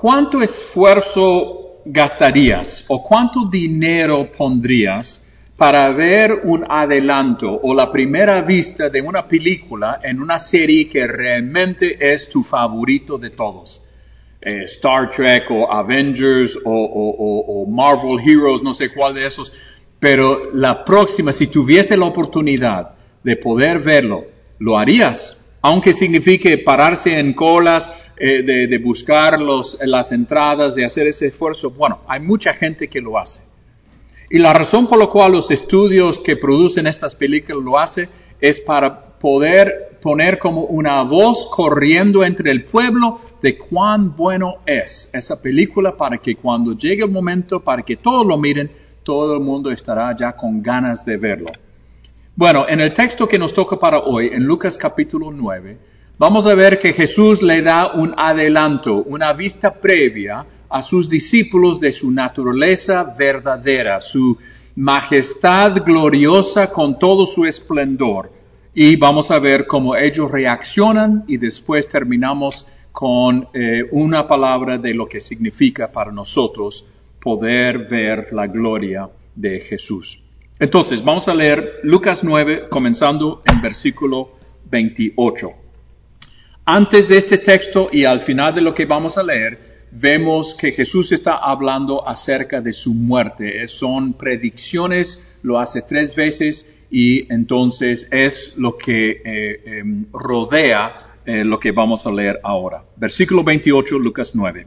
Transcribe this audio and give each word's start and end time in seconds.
¿cuánto 0.00 0.42
esfuerzo 0.42 1.80
gastarías 1.84 2.84
o 2.86 3.02
cuánto 3.02 3.46
dinero 3.46 4.30
pondrías 4.30 5.22
para 5.56 5.90
ver 5.90 6.42
un 6.44 6.64
adelanto 6.68 7.58
o 7.60 7.74
la 7.74 7.90
primera 7.90 8.40
vista 8.42 8.90
de 8.90 9.02
una 9.02 9.26
película 9.26 10.00
en 10.04 10.22
una 10.22 10.38
serie 10.38 10.88
que 10.88 11.04
realmente 11.08 11.98
es 12.12 12.28
tu 12.28 12.44
favorito 12.44 13.18
de 13.18 13.30
todos? 13.30 13.82
Eh, 14.40 14.62
Star 14.66 15.10
Trek 15.10 15.50
o 15.50 15.70
Avengers 15.70 16.56
o, 16.64 17.66
Marvel 17.68 18.20
Heroes, 18.24 18.62
no 18.62 18.72
sé 18.72 18.92
cuál 18.92 19.14
de 19.14 19.26
esos, 19.26 19.52
pero 19.98 20.54
la 20.54 20.84
próxima, 20.84 21.32
si 21.32 21.48
tuviese 21.48 21.96
la 21.96 22.04
oportunidad 22.04 22.94
de 23.24 23.34
poder 23.34 23.80
verlo, 23.80 24.26
lo 24.60 24.78
harías, 24.78 25.40
aunque 25.60 25.92
signifique 25.92 26.56
pararse 26.58 27.18
en 27.18 27.32
colas, 27.32 28.07
eh, 28.20 28.42
de, 28.42 28.78
buscar 28.78 29.40
los, 29.40 29.78
las 29.80 30.12
entradas, 30.12 30.74
de 30.74 30.84
hacer 30.84 31.06
ese 31.06 31.28
esfuerzo. 31.28 31.70
Bueno, 31.70 32.00
hay 32.08 32.20
mucha 32.20 32.52
gente 32.52 32.88
que 32.88 33.00
lo 33.00 33.18
hace. 33.18 33.40
Y 34.30 34.38
la 34.38 34.52
razón 34.52 34.86
por 34.88 34.98
la 34.98 35.06
cual 35.06 35.32
los 35.32 35.50
estudios 35.50 36.18
que 36.18 36.36
producen 36.36 36.86
estas 36.86 37.14
películas 37.14 37.64
lo 37.64 37.78
hacen 37.78 38.08
es 38.40 38.60
para 38.60 39.18
poder 39.18 39.98
poner 40.00 40.38
como 40.38 40.62
una 40.62 41.02
voz 41.02 41.48
corriendo 41.50 42.24
entre 42.24 42.50
el 42.50 42.64
pueblo 42.64 43.18
de 43.42 43.56
cuán 43.56 44.16
bueno 44.16 44.58
es 44.66 45.10
esa 45.12 45.40
película 45.40 45.96
para 45.96 46.18
que 46.18 46.36
cuando 46.36 46.76
llegue 46.76 47.04
el 47.04 47.10
momento 47.10 47.60
para 47.60 47.82
que 47.82 47.96
todos 47.96 48.26
lo 48.26 48.38
miren, 48.38 48.70
todo 49.02 49.34
el 49.34 49.40
mundo 49.40 49.70
estará 49.70 50.14
ya 50.14 50.36
con 50.36 50.62
ganas 50.62 51.04
de 51.04 51.16
verlo. 51.16 51.50
Bueno, 52.36 52.66
en 52.68 52.80
el 52.80 52.94
texto 52.94 53.26
que 53.26 53.38
nos 53.38 53.52
toca 53.52 53.78
para 53.78 53.98
hoy, 53.98 54.30
en 54.32 54.44
Lucas 54.44 54.76
capítulo 54.78 55.32
9, 55.32 55.78
vamos 56.18 56.46
a 56.46 56.54
ver 56.54 56.78
que 56.78 56.92
Jesús 56.92 57.42
le 57.42 57.62
da 57.62 57.92
un 57.94 58.14
adelanto, 58.16 59.02
una 59.04 59.32
vista 59.32 59.74
previa 59.74 60.44
a 60.68 60.82
sus 60.82 61.08
discípulos 61.08 61.80
de 61.80 61.92
su 61.92 62.10
naturaleza 62.10 63.14
verdadera, 63.16 64.00
su 64.00 64.36
majestad 64.76 65.82
gloriosa 65.84 66.70
con 66.70 66.98
todo 66.98 67.24
su 67.26 67.46
esplendor. 67.46 68.32
Y 68.74 68.96
vamos 68.96 69.30
a 69.30 69.38
ver 69.38 69.66
cómo 69.66 69.96
ellos 69.96 70.30
reaccionan 70.30 71.24
y 71.26 71.36
después 71.36 71.88
terminamos 71.88 72.66
con 72.92 73.48
eh, 73.54 73.88
una 73.92 74.26
palabra 74.26 74.78
de 74.78 74.94
lo 74.94 75.08
que 75.08 75.20
significa 75.20 75.90
para 75.90 76.12
nosotros 76.12 76.86
poder 77.20 77.86
ver 77.88 78.32
la 78.32 78.46
gloria 78.46 79.08
de 79.34 79.60
Jesús. 79.60 80.22
Entonces, 80.58 81.04
vamos 81.04 81.28
a 81.28 81.34
leer 81.34 81.80
Lucas 81.84 82.24
9, 82.24 82.68
comenzando 82.68 83.42
en 83.44 83.60
versículo 83.60 84.32
28. 84.70 85.67
Antes 86.70 87.08
de 87.08 87.16
este 87.16 87.38
texto 87.38 87.88
y 87.90 88.04
al 88.04 88.20
final 88.20 88.54
de 88.54 88.60
lo 88.60 88.74
que 88.74 88.84
vamos 88.84 89.16
a 89.16 89.22
leer, 89.22 89.86
vemos 89.90 90.54
que 90.54 90.70
Jesús 90.70 91.12
está 91.12 91.38
hablando 91.38 92.06
acerca 92.06 92.60
de 92.60 92.74
su 92.74 92.92
muerte. 92.92 93.66
Son 93.68 94.12
predicciones, 94.12 95.38
lo 95.40 95.58
hace 95.58 95.80
tres 95.80 96.14
veces 96.14 96.68
y 96.90 97.32
entonces 97.32 98.06
es 98.10 98.58
lo 98.58 98.76
que 98.76 99.22
eh, 99.24 99.62
em, 99.78 100.04
rodea 100.12 101.16
eh, 101.24 101.42
lo 101.42 101.58
que 101.58 101.72
vamos 101.72 102.06
a 102.06 102.12
leer 102.12 102.38
ahora. 102.42 102.84
Versículo 102.96 103.42
28, 103.42 103.98
Lucas 103.98 104.32
9. 104.34 104.66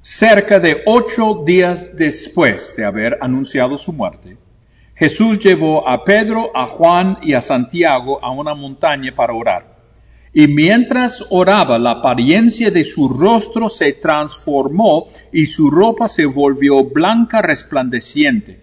Cerca 0.00 0.60
de 0.60 0.84
ocho 0.86 1.42
días 1.44 1.96
después 1.96 2.76
de 2.76 2.84
haber 2.84 3.18
anunciado 3.20 3.76
su 3.76 3.92
muerte, 3.92 4.36
Jesús 4.94 5.40
llevó 5.40 5.88
a 5.88 6.04
Pedro, 6.04 6.56
a 6.56 6.68
Juan 6.68 7.18
y 7.22 7.32
a 7.32 7.40
Santiago 7.40 8.24
a 8.24 8.30
una 8.30 8.54
montaña 8.54 9.12
para 9.12 9.32
orar. 9.32 9.71
Y 10.34 10.48
mientras 10.48 11.26
oraba, 11.28 11.78
la 11.78 11.90
apariencia 11.92 12.70
de 12.70 12.84
su 12.84 13.08
rostro 13.08 13.68
se 13.68 13.92
transformó 13.92 15.08
y 15.30 15.44
su 15.46 15.70
ropa 15.70 16.08
se 16.08 16.24
volvió 16.24 16.84
blanca 16.84 17.42
resplandeciente. 17.42 18.58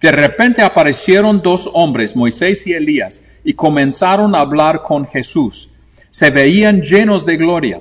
De 0.00 0.10
repente 0.10 0.62
aparecieron 0.62 1.40
dos 1.40 1.70
hombres, 1.72 2.16
Moisés 2.16 2.66
y 2.66 2.72
Elías, 2.72 3.22
y 3.44 3.54
comenzaron 3.54 4.34
a 4.34 4.40
hablar 4.40 4.82
con 4.82 5.06
Jesús. 5.06 5.70
Se 6.10 6.30
veían 6.30 6.82
llenos 6.82 7.24
de 7.24 7.36
gloria 7.36 7.80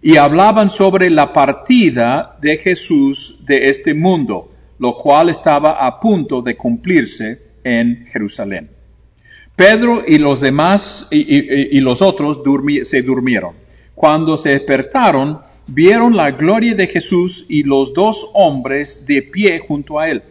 y 0.00 0.16
hablaban 0.16 0.70
sobre 0.70 1.10
la 1.10 1.32
partida 1.32 2.38
de 2.40 2.58
Jesús 2.58 3.40
de 3.44 3.68
este 3.68 3.92
mundo, 3.92 4.50
lo 4.78 4.94
cual 4.94 5.30
estaba 5.30 5.84
a 5.84 5.98
punto 5.98 6.42
de 6.42 6.56
cumplirse 6.56 7.42
en 7.64 8.06
Jerusalén. 8.06 8.77
Pedro 9.58 10.04
y 10.06 10.18
los 10.18 10.38
demás 10.38 11.08
y, 11.10 11.80
los 11.80 12.00
otros 12.00 12.40
se 12.84 13.02
durmieron. 13.02 13.56
Cuando 13.92 14.36
se 14.36 14.50
despertaron, 14.50 15.40
vieron 15.66 16.14
la 16.14 16.30
gloria 16.30 16.76
de 16.76 16.86
Jesús 16.86 17.44
y 17.48 17.64
los 17.64 17.92
dos 17.92 18.28
hombres 18.34 19.04
de 19.04 19.20
pie 19.20 19.58
junto 19.58 19.98
a 19.98 20.08
él. 20.10 20.22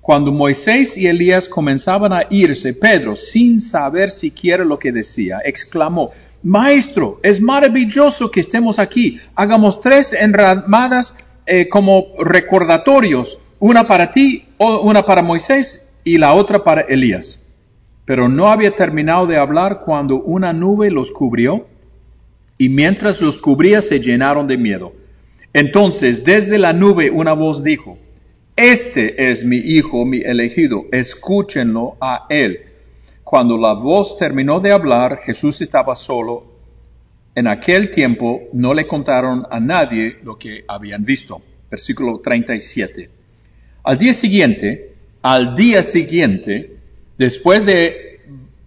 Cuando 0.00 0.32
Moisés 0.32 0.98
y 0.98 1.06
Elías 1.06 1.48
comenzaban 1.48 2.12
a 2.12 2.26
irse, 2.28 2.74
Pedro, 2.74 3.14
sin 3.14 3.60
saber 3.60 4.10
siquiera 4.10 4.64
lo 4.64 4.80
que 4.80 4.90
decía, 4.90 5.38
exclamó, 5.44 6.10
Maestro, 6.42 7.20
es 7.22 7.40
maravilloso 7.40 8.32
que 8.32 8.40
estemos 8.40 8.80
aquí. 8.80 9.20
Hagamos 9.36 9.80
tres 9.80 10.12
enramadas 10.12 11.14
eh, 11.46 11.68
como 11.68 12.06
recordatorios, 12.18 13.38
una 13.60 13.86
para 13.86 14.10
ti, 14.10 14.44
una 14.58 15.04
para 15.04 15.22
Moisés 15.22 15.86
y 16.02 16.18
la 16.18 16.34
otra 16.34 16.64
para 16.64 16.80
Elías. 16.80 17.38
Pero 18.04 18.28
no 18.28 18.48
había 18.48 18.72
terminado 18.72 19.26
de 19.26 19.36
hablar 19.36 19.82
cuando 19.84 20.20
una 20.20 20.52
nube 20.52 20.90
los 20.90 21.10
cubrió 21.10 21.66
y 22.58 22.68
mientras 22.68 23.20
los 23.20 23.38
cubría 23.38 23.82
se 23.82 24.00
llenaron 24.00 24.46
de 24.46 24.56
miedo. 24.56 24.92
Entonces 25.52 26.24
desde 26.24 26.58
la 26.58 26.72
nube 26.72 27.10
una 27.10 27.32
voz 27.32 27.62
dijo, 27.62 27.98
Este 28.56 29.30
es 29.30 29.44
mi 29.44 29.56
hijo, 29.56 30.04
mi 30.04 30.20
elegido, 30.20 30.84
escúchenlo 30.92 31.96
a 32.00 32.26
él. 32.28 32.60
Cuando 33.24 33.56
la 33.56 33.74
voz 33.74 34.16
terminó 34.16 34.60
de 34.60 34.72
hablar, 34.72 35.18
Jesús 35.18 35.60
estaba 35.60 35.94
solo. 35.94 36.52
En 37.34 37.46
aquel 37.46 37.90
tiempo 37.90 38.42
no 38.52 38.74
le 38.74 38.86
contaron 38.86 39.46
a 39.50 39.58
nadie 39.58 40.18
lo 40.22 40.38
que 40.38 40.64
habían 40.68 41.04
visto. 41.04 41.40
Versículo 41.70 42.18
37. 42.18 43.08
Al 43.84 43.98
día 43.98 44.12
siguiente, 44.12 44.94
al 45.22 45.54
día 45.54 45.82
siguiente, 45.82 46.76
Después 47.18 47.66
de 47.66 48.20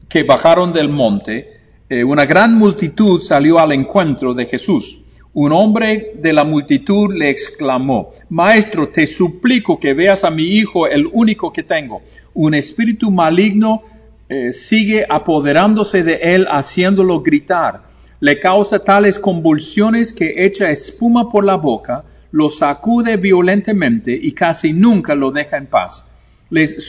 que 0.07 0.23
bajaron 0.23 0.71
del 0.71 0.89
monte, 0.89 1.55
eh, 1.89 2.03
una 2.03 2.25
gran 2.25 2.55
multitud 2.55 3.21
salió 3.21 3.59
al 3.59 3.71
encuentro 3.71 4.33
de 4.33 4.45
Jesús. 4.45 5.01
Un 5.33 5.51
hombre 5.51 6.13
de 6.15 6.31
la 6.31 6.45
multitud 6.45 7.13
le 7.13 7.29
exclamó, 7.29 8.11
Maestro, 8.29 8.87
te 8.87 9.05
suplico 9.05 9.79
que 9.79 9.93
veas 9.93 10.23
a 10.23 10.31
mi 10.31 10.43
hijo, 10.43 10.87
el 10.87 11.07
único 11.11 11.51
que 11.51 11.63
tengo. 11.63 12.03
Un 12.33 12.53
espíritu 12.53 13.11
maligno 13.11 13.83
eh, 14.29 14.53
sigue 14.53 15.05
apoderándose 15.07 16.03
de 16.03 16.15
él, 16.21 16.47
haciéndolo 16.49 17.21
gritar. 17.21 17.83
Le 18.21 18.39
causa 18.39 18.79
tales 18.79 19.19
convulsiones 19.19 20.13
que 20.13 20.45
echa 20.45 20.69
espuma 20.69 21.29
por 21.29 21.43
la 21.43 21.57
boca, 21.57 22.05
lo 22.31 22.49
sacude 22.49 23.17
violentamente 23.17 24.17
y 24.19 24.31
casi 24.31 24.73
nunca 24.73 25.15
lo 25.15 25.31
deja 25.31 25.57
en 25.57 25.67
paz. 25.67 26.07
Les 26.49 26.87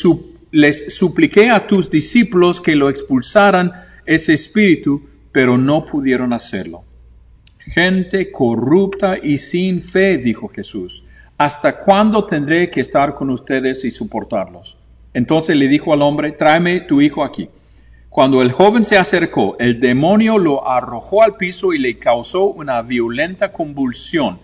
les 0.51 0.97
supliqué 0.97 1.51
a 1.51 1.67
tus 1.67 1.91
discípulos 1.91 2.61
que 2.61 2.77
lo 2.77 2.89
expulsaran 2.89 3.73
ese 4.05 4.33
espíritu, 4.35 5.03
pero 5.33 5.59
no 5.59 5.85
pudieron 5.85 6.33
hacerlo. 6.33 6.85
Gente 7.59 8.31
corrupta 8.31 9.19
y 9.21 9.39
sin 9.39 9.81
fe, 9.81 10.19
dijo 10.19 10.49
Jesús, 10.49 11.05
¿hasta 11.37 11.79
cuándo 11.79 12.25
tendré 12.25 12.71
que 12.71 12.81
estar 12.81 13.15
con 13.15 13.31
ustedes 13.31 13.85
y 13.85 13.91
soportarlos? 13.91 14.77
Entonces 15.13 15.57
le 15.57 15.67
dijo 15.67 15.93
al 15.93 16.03
hombre, 16.03 16.33
tráeme 16.33 16.81
tu 16.83 17.01
hijo 17.01 17.25
aquí. 17.25 17.49
Cuando 18.09 18.41
el 18.41 18.53
joven 18.53 18.85
se 18.85 18.97
acercó, 18.97 19.57
el 19.59 19.81
demonio 19.81 20.39
lo 20.39 20.67
arrojó 20.67 21.23
al 21.23 21.37
piso 21.37 21.75
y 21.75 21.79
le 21.79 21.99
causó 21.99 22.47
una 22.47 22.81
violenta 22.83 23.53
convulsión. 23.53 24.39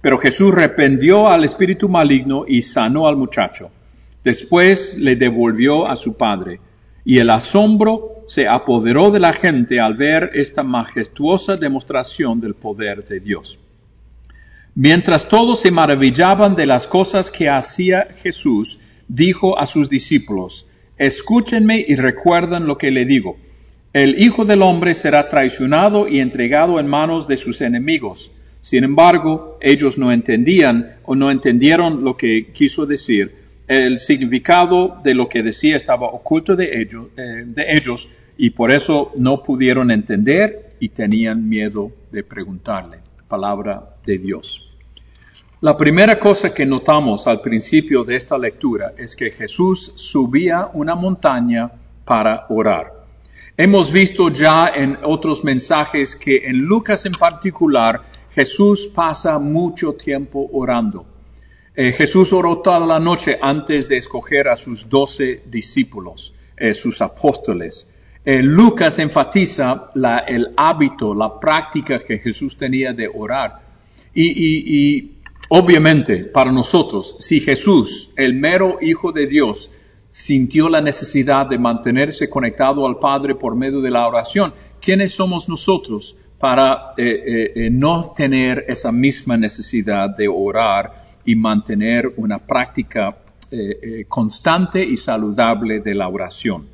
Pero 0.00 0.18
Jesús 0.18 0.54
reprendió 0.54 1.26
al 1.28 1.44
espíritu 1.44 1.88
maligno 1.88 2.44
y 2.46 2.62
sanó 2.62 3.08
al 3.08 3.16
muchacho. 3.16 3.70
Después 4.26 4.98
le 4.98 5.14
devolvió 5.14 5.86
a 5.86 5.94
su 5.94 6.16
padre, 6.16 6.58
y 7.04 7.18
el 7.18 7.30
asombro 7.30 8.24
se 8.26 8.48
apoderó 8.48 9.12
de 9.12 9.20
la 9.20 9.32
gente 9.32 9.78
al 9.78 9.94
ver 9.94 10.32
esta 10.34 10.64
majestuosa 10.64 11.56
demostración 11.56 12.40
del 12.40 12.54
poder 12.54 13.04
de 13.04 13.20
Dios. 13.20 13.60
Mientras 14.74 15.28
todos 15.28 15.60
se 15.60 15.70
maravillaban 15.70 16.56
de 16.56 16.66
las 16.66 16.88
cosas 16.88 17.30
que 17.30 17.48
hacía 17.48 18.08
Jesús, 18.20 18.80
dijo 19.06 19.60
a 19.60 19.66
sus 19.66 19.88
discípulos, 19.88 20.66
Escúchenme 20.98 21.84
y 21.86 21.94
recuerden 21.94 22.66
lo 22.66 22.78
que 22.78 22.90
le 22.90 23.04
digo. 23.04 23.36
El 23.92 24.20
Hijo 24.20 24.44
del 24.44 24.62
Hombre 24.62 24.94
será 24.94 25.28
traicionado 25.28 26.08
y 26.08 26.18
entregado 26.18 26.80
en 26.80 26.88
manos 26.88 27.28
de 27.28 27.36
sus 27.36 27.60
enemigos. 27.60 28.32
Sin 28.60 28.82
embargo, 28.82 29.56
ellos 29.60 29.98
no 29.98 30.10
entendían 30.10 30.96
o 31.04 31.14
no 31.14 31.30
entendieron 31.30 32.02
lo 32.02 32.16
que 32.16 32.50
quiso 32.50 32.86
decir 32.86 33.45
el 33.68 33.98
significado 33.98 35.00
de 35.02 35.14
lo 35.14 35.28
que 35.28 35.42
decía 35.42 35.76
estaba 35.76 36.06
oculto 36.08 36.54
de 36.54 36.80
ellos, 36.80 37.06
eh, 37.16 37.44
de 37.46 37.76
ellos 37.76 38.08
y 38.36 38.50
por 38.50 38.70
eso 38.70 39.12
no 39.16 39.42
pudieron 39.42 39.90
entender 39.90 40.68
y 40.78 40.90
tenían 40.90 41.48
miedo 41.48 41.90
de 42.10 42.22
preguntarle. 42.22 42.98
Palabra 43.28 43.96
de 44.04 44.18
Dios. 44.18 44.62
La 45.60 45.76
primera 45.76 46.18
cosa 46.18 46.52
que 46.52 46.66
notamos 46.66 47.26
al 47.26 47.40
principio 47.40 48.04
de 48.04 48.14
esta 48.14 48.38
lectura 48.38 48.92
es 48.96 49.16
que 49.16 49.30
Jesús 49.30 49.92
subía 49.96 50.70
una 50.74 50.94
montaña 50.94 51.72
para 52.04 52.46
orar. 52.50 52.92
Hemos 53.56 53.90
visto 53.90 54.28
ya 54.28 54.68
en 54.68 54.98
otros 55.02 55.42
mensajes 55.42 56.14
que 56.14 56.42
en 56.44 56.58
Lucas 56.58 57.06
en 57.06 57.12
particular 57.12 58.02
Jesús 58.32 58.86
pasa 58.94 59.38
mucho 59.38 59.94
tiempo 59.94 60.46
orando. 60.52 61.06
Eh, 61.78 61.92
Jesús 61.92 62.32
oró 62.32 62.60
toda 62.60 62.80
la 62.80 62.98
noche 62.98 63.38
antes 63.38 63.86
de 63.86 63.98
escoger 63.98 64.48
a 64.48 64.56
sus 64.56 64.88
doce 64.88 65.42
discípulos, 65.44 66.32
eh, 66.56 66.72
sus 66.72 67.02
apóstoles. 67.02 67.86
Eh, 68.24 68.42
Lucas 68.42 68.98
enfatiza 68.98 69.88
el 70.26 70.54
hábito, 70.56 71.14
la 71.14 71.38
práctica 71.38 71.98
que 71.98 72.18
Jesús 72.18 72.56
tenía 72.56 72.94
de 72.94 73.10
orar. 73.14 73.60
Y, 74.14 75.10
obviamente 75.50 76.24
para 76.24 76.50
nosotros, 76.50 77.16
si 77.18 77.40
Jesús, 77.40 78.08
el 78.16 78.32
mero 78.32 78.78
Hijo 78.80 79.12
de 79.12 79.26
Dios, 79.26 79.70
sintió 80.08 80.70
la 80.70 80.80
necesidad 80.80 81.46
de 81.46 81.58
mantenerse 81.58 82.30
conectado 82.30 82.86
al 82.86 82.98
Padre 82.98 83.34
por 83.34 83.54
medio 83.54 83.82
de 83.82 83.90
la 83.90 84.08
oración, 84.08 84.54
¿quiénes 84.80 85.12
somos 85.12 85.46
nosotros 85.46 86.16
para 86.38 86.94
eh, 86.96 87.68
no 87.70 88.14
tener 88.16 88.64
esa 88.66 88.90
misma 88.90 89.36
necesidad 89.36 90.16
de 90.16 90.26
orar 90.26 91.05
y 91.26 91.36
mantener 91.36 92.12
una 92.16 92.38
práctica 92.38 93.18
constante 94.08 94.84
y 94.84 94.96
saludable 94.96 95.80
de 95.80 95.94
la 95.94 96.08
oración? 96.08 96.68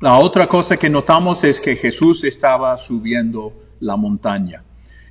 La 0.00 0.18
otra 0.18 0.46
cosa 0.46 0.76
que 0.76 0.90
notamos 0.90 1.44
es 1.44 1.60
que 1.60 1.76
Jesús 1.76 2.24
estaba 2.24 2.76
subiendo 2.76 3.52
la 3.80 3.96
montaña. 3.96 4.62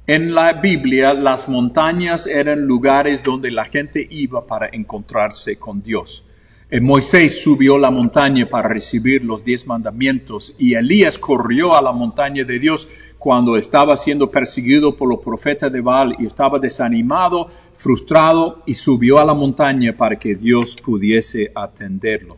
En 0.06 0.36
la 0.36 0.54
Biblia, 0.54 1.14
las 1.14 1.48
montañas 1.48 2.28
eran 2.28 2.62
lugares 2.62 3.24
donde 3.24 3.50
la 3.52 3.64
gente 3.64 4.06
iba 4.10 4.46
para 4.46 4.68
encontrarse 4.72 5.56
con 5.56 5.82
Dios. 5.82 6.26
Eh, 6.70 6.82
Moisés 6.82 7.42
subió 7.42 7.78
la 7.78 7.90
montaña 7.90 8.50
para 8.50 8.68
recibir 8.68 9.24
los 9.24 9.46
diez 9.46 9.66
mandamientos 9.66 10.56
y 10.58 10.74
Elías 10.74 11.18
corrió 11.18 11.78
a 11.78 11.82
la 11.82 11.94
montaña 11.94 12.44
de 12.44 12.60
Dios 12.60 12.88
cuando 13.24 13.56
estaba 13.56 13.96
siendo 13.96 14.30
perseguido 14.30 14.98
por 14.98 15.08
los 15.08 15.20
profetas 15.24 15.72
de 15.72 15.80
Baal 15.80 16.18
y 16.20 16.26
estaba 16.26 16.60
desanimado, 16.60 17.48
frustrado 17.78 18.62
y 18.66 18.74
subió 18.74 19.18
a 19.18 19.24
la 19.24 19.34
montaña 19.34 19.96
para 19.96 20.20
que 20.20 20.36
Dios 20.36 20.76
pudiese 20.76 21.50
atenderlo. 21.56 22.36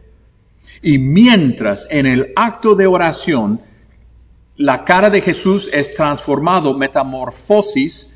Y 0.84 1.00
mientras 1.00 1.88
en 1.90 2.06
el 2.06 2.34
acto 2.36 2.76
de 2.76 2.86
oración 2.86 3.62
la 4.58 4.86
cara 4.86 5.10
de 5.10 5.22
Jesús 5.22 5.72
es 5.74 5.96
transformado, 5.96 6.78
metamorfosis, 6.78 8.12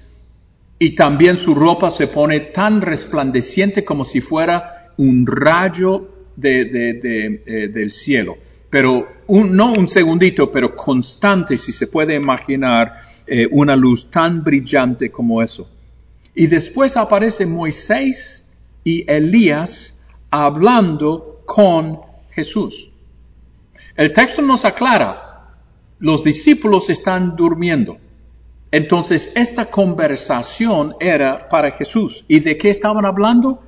y 0.78 0.92
también 0.92 1.38
su 1.38 1.56
ropa 1.56 1.90
se 1.90 2.06
pone 2.06 2.40
tan 2.40 2.82
resplandeciente 2.82 3.84
como 3.84 4.06
si 4.06 4.22
fuera 4.22 4.94
un 4.98 5.26
rayo 5.26 6.08
de, 6.36 6.62
eh, 6.62 7.68
del 7.68 7.92
cielo, 7.92 8.38
pero 8.70 9.08
no 9.28 9.74
un 9.74 9.88
segundito, 9.88 10.52
pero 10.52 10.76
constante, 10.76 11.58
si 11.58 11.72
se 11.72 11.88
puede 11.88 12.16
imaginar 12.16 13.02
eh, 13.26 13.48
una 13.52 13.76
luz 13.76 14.10
tan 14.10 14.44
brillante 14.44 15.12
como 15.12 15.42
eso. 15.42 15.68
Y 16.36 16.48
después 16.48 16.98
aparece 16.98 17.46
Moisés 17.46 18.48
y 18.84 19.10
Elías 19.12 19.98
hablando 20.30 21.42
con 21.46 22.00
Jesús. 22.32 22.92
El 23.96 24.14
texto 24.14 24.42
nos 24.42 24.66
aclara, 24.66 25.56
los 26.00 26.24
discípulos 26.24 26.90
están 26.90 27.36
durmiendo. 27.36 27.98
Entonces, 28.72 29.34
esta 29.36 29.66
conversación 29.70 30.96
era 31.00 31.50
para 31.50 31.72
Jesús. 31.72 32.24
¿Y 32.28 32.40
de 32.40 32.58
qué 32.58 32.70
estaban 32.70 33.06
hablando? 33.06 33.64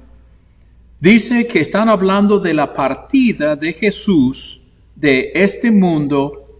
Dice 1.00 1.48
que 1.48 1.60
están 1.60 1.90
hablando 1.90 2.40
de 2.40 2.54
la 2.54 2.74
partida 2.74 3.56
de 3.56 3.74
Jesús 3.74 4.61
de 4.96 5.32
este 5.36 5.72
mundo 5.72 6.60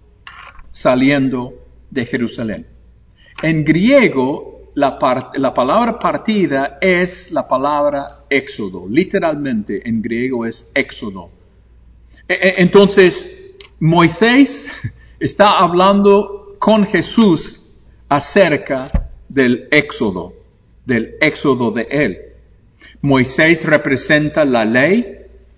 saliendo 0.72 1.54
de 1.90 2.06
Jerusalén. 2.06 2.68
En 3.42 3.64
griego, 3.66 4.72
la, 4.76 4.98
la, 5.36 5.54
palabra 5.54 6.00
partida 6.00 6.78
es 6.82 7.32
la 7.32 7.48
palabra 7.48 8.26
éxodo. 8.30 8.88
Literalmente 8.88 9.88
en 9.88 10.02
griego 10.02 10.46
es 10.46 10.72
éxodo. 10.74 11.30
E, 12.28 12.34
e, 12.34 12.62
entonces, 12.62 13.54
Moisés 13.80 14.72
está 15.20 15.60
hablando 15.60 16.56
con 16.60 16.86
Jesús 16.86 17.76
acerca 18.08 18.90
del 19.28 19.68
éxodo, 19.72 20.34
del 20.86 21.16
éxodo 21.22 21.72
de 21.72 21.88
él. 21.90 22.20
Moisés 23.02 23.66
representa 23.66 24.46
la 24.46 24.66
ley, 24.66 25.18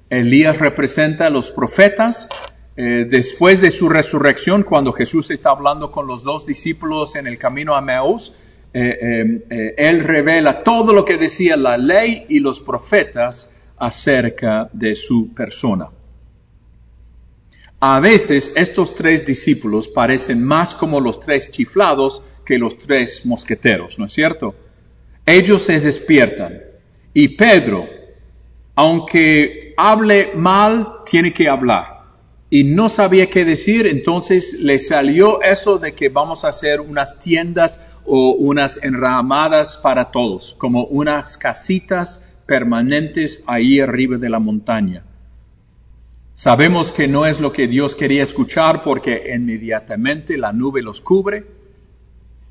Elías 0.09 0.59
representa 0.59 1.27
a 1.27 1.29
los 1.29 1.49
profetas. 1.49 2.27
Eh, 2.75 3.05
después 3.07 3.61
de 3.61 3.69
su 3.69 3.87
resurrección, 3.87 4.63
cuando 4.63 4.91
Jesús 4.91 5.29
está 5.29 5.51
hablando 5.51 5.91
con 5.91 6.07
los 6.07 6.23
dos 6.23 6.45
discípulos 6.45 7.15
en 7.15 7.27
el 7.27 7.37
camino 7.37 7.75
a 7.75 7.81
Meus, 7.81 8.33
eh, 8.73 9.43
eh, 9.49 9.75
él 9.77 10.03
revela 10.03 10.63
todo 10.63 10.93
lo 10.93 11.05
que 11.05 11.17
decía 11.17 11.55
la 11.55 11.77
ley 11.77 12.25
y 12.29 12.39
los 12.39 12.59
profetas 12.59 13.47
acerca 13.77 14.69
de 14.73 14.95
su 14.95 15.31
persona. 15.33 15.89
A 17.79 17.99
veces 17.99 18.53
estos 18.55 18.95
tres 18.95 19.25
discípulos 19.25 19.87
parecen 19.87 20.43
más 20.43 20.73
como 20.73 20.99
los 20.99 21.19
tres 21.19 21.51
chiflados 21.51 22.23
que 22.43 22.57
los 22.57 22.79
tres 22.79 23.25
mosqueteros, 23.25 23.99
¿no 23.99 24.05
es 24.05 24.13
cierto? 24.13 24.55
Ellos 25.25 25.61
se 25.61 25.79
despiertan, 25.79 26.61
y 27.13 27.27
Pedro, 27.29 27.87
aunque 28.73 29.73
hable 29.77 30.31
mal, 30.35 31.01
tiene 31.05 31.31
que 31.31 31.47
hablar. 31.47 31.92
Y 32.53 32.65
no 32.65 32.87
sabía 32.87 33.31
qué 33.31 33.45
decir, 33.45 33.87
entonces 33.87 34.59
le 34.59 34.77
salió 34.77 35.41
eso 35.41 35.79
de 35.79 35.95
que 35.95 36.09
vamos 36.09 36.45
a 36.45 36.49
hacer 36.49 36.81
unas 36.81 37.17
tiendas 37.17 37.79
o 38.05 38.33
unas 38.33 38.79
enramadas 38.83 39.75
para 39.77 40.11
todos, 40.11 40.53
como 40.59 40.85
unas 40.85 41.39
casitas 41.39 42.21
permanentes 42.45 43.41
ahí 43.47 43.79
arriba 43.79 44.19
de 44.19 44.29
la 44.29 44.37
montaña. 44.37 45.03
Sabemos 46.35 46.91
que 46.91 47.07
no 47.07 47.25
es 47.25 47.39
lo 47.39 47.51
que 47.51 47.67
Dios 47.67 47.95
quería 47.95 48.21
escuchar 48.21 48.83
porque 48.83 49.33
inmediatamente 49.33 50.37
la 50.37 50.53
nube 50.53 50.83
los 50.83 51.01
cubre. 51.01 51.47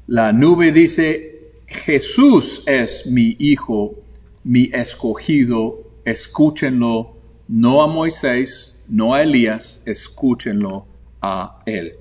La 0.08 0.32
nube 0.32 0.72
dice, 0.72 1.52
Jesús 1.68 2.64
es 2.66 3.06
mi 3.06 3.36
Hijo 3.38 4.02
mi 4.42 4.68
escogido, 4.72 5.84
escúchenlo, 6.04 7.14
no 7.46 7.82
a 7.82 7.86
Moisés, 7.86 8.71
no 8.92 9.14
a 9.14 9.22
Elías, 9.22 9.80
escúchenlo 9.86 10.86
a 11.22 11.62
él. 11.64 11.94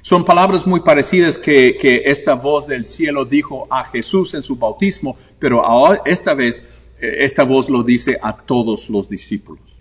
Son 0.00 0.24
palabras 0.24 0.66
muy 0.66 0.80
parecidas 0.80 1.36
que, 1.36 2.02
esta 2.06 2.34
voz 2.34 2.68
del 2.68 2.84
cielo 2.84 3.24
dijo 3.24 3.66
a 3.70 3.84
Jesús 3.84 4.34
en 4.34 4.42
su 4.42 4.54
bautismo, 4.54 5.16
pero 5.40 5.66
ahora, 5.66 6.00
esta 6.04 6.34
vez 6.34 6.62
eh, 7.00 7.24
esta 7.24 7.42
voz 7.42 7.68
lo 7.68 7.82
dice 7.82 8.18
a 8.22 8.32
todos 8.32 8.88
los 8.88 9.08
discípulos. 9.08 9.80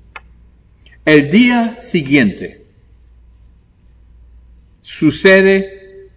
El 1.05 1.29
día 1.29 1.77
siguiente 1.77 2.65
sucede 4.81 6.09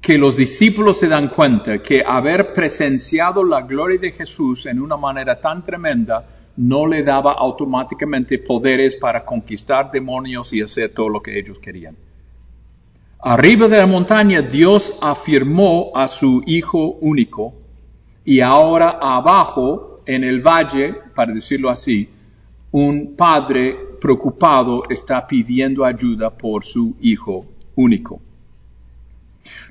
que 0.00 0.18
los 0.18 0.36
discípulos 0.36 0.98
se 0.98 1.06
dan 1.06 1.28
cuenta 1.28 1.80
que 1.80 2.02
haber 2.04 2.52
presenciado 2.52 3.44
la 3.44 3.62
gloria 3.62 3.98
de 3.98 4.10
Jesús 4.10 4.66
en 4.66 4.80
una 4.80 4.96
manera 4.96 5.40
tan 5.40 5.64
tremenda 5.64 6.26
no 6.60 6.86
le 6.86 7.02
daba 7.02 7.32
automáticamente 7.32 8.38
poderes 8.38 8.94
para 8.94 9.24
conquistar 9.24 9.90
demonios 9.90 10.52
y 10.52 10.60
hacer 10.60 10.90
todo 10.90 11.08
lo 11.08 11.22
que 11.22 11.38
ellos 11.38 11.58
querían. 11.58 11.96
Arriba 13.18 13.66
de 13.66 13.78
la 13.78 13.86
montaña 13.86 14.42
Dios 14.42 14.98
afirmó 15.00 15.90
a 15.94 16.06
su 16.06 16.42
Hijo 16.46 16.98
único 17.00 17.54
y 18.26 18.40
ahora 18.40 18.98
abajo 19.00 20.02
en 20.04 20.22
el 20.22 20.40
valle, 20.40 20.94
para 21.14 21.32
decirlo 21.32 21.70
así, 21.70 22.10
un 22.72 23.14
padre 23.16 23.74
preocupado 23.98 24.82
está 24.90 25.26
pidiendo 25.26 25.82
ayuda 25.82 26.28
por 26.28 26.62
su 26.62 26.94
Hijo 27.00 27.46
único. 27.74 28.20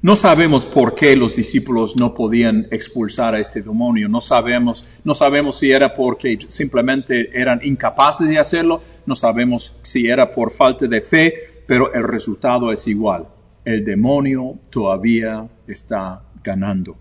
No 0.01 0.15
sabemos 0.15 0.65
por 0.65 0.95
qué 0.95 1.15
los 1.15 1.35
discípulos 1.35 1.95
no 1.95 2.13
podían 2.13 2.67
expulsar 2.71 3.35
a 3.35 3.39
este 3.39 3.61
demonio. 3.61 4.07
No 4.07 4.21
sabemos, 4.21 5.01
no 5.03 5.13
sabemos 5.13 5.57
si 5.57 5.71
era 5.71 5.93
porque 5.93 6.37
simplemente 6.47 7.29
eran 7.33 7.59
incapaces 7.63 8.29
de 8.29 8.39
hacerlo. 8.39 8.81
No 9.05 9.15
sabemos 9.15 9.73
si 9.81 10.07
era 10.07 10.31
por 10.31 10.51
falta 10.51 10.87
de 10.87 11.01
fe, 11.01 11.33
pero 11.67 11.93
el 11.93 12.03
resultado 12.03 12.71
es 12.71 12.87
igual. 12.87 13.27
El 13.65 13.83
demonio 13.83 14.57
todavía 14.69 15.47
está 15.67 16.23
ganando. 16.43 16.97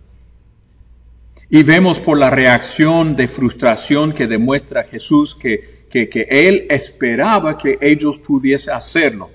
Y 1.49 1.63
vemos 1.63 1.99
por 1.99 2.19
la 2.19 2.31
reacción 2.31 3.17
de 3.17 3.29
frustración 3.29 4.13
que 4.13 4.27
demuestra 4.27 4.85
Jesús 4.85 5.35
que, 5.35 5.87
que, 5.89 6.09
que 6.09 6.27
él 6.29 6.67
esperaba 6.69 7.57
que 7.57 7.79
ellos 7.81 8.19
pudiesen 8.19 8.75
hacerlo. 8.75 9.31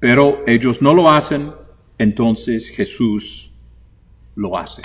Pero 0.00 0.42
ellos 0.46 0.82
no 0.82 0.94
lo 0.94 1.10
hacen, 1.10 1.52
entonces 1.98 2.70
Jesús 2.70 3.52
lo 4.34 4.56
hace. 4.56 4.82